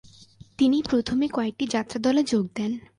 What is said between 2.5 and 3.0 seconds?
দেন।